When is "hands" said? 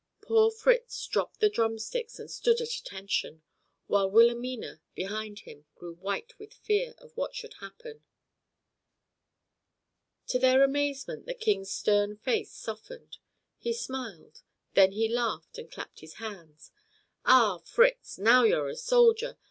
16.15-16.71